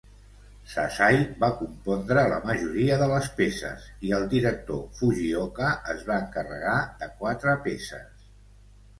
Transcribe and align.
Sasai 0.69 1.17
va 1.41 1.47
compondre 1.57 2.21
la 2.29 2.37
majoria 2.51 2.95
de 3.01 3.09
les 3.11 3.27
peces 3.39 3.83
i 4.07 4.13
el 4.19 4.25
director 4.31 4.79
Fujioka 5.01 5.67
es 5.95 6.01
va 6.07 6.17
encarregar 6.23 6.79
de 7.03 7.11
quatre 7.21 7.55
peces. 7.69 8.25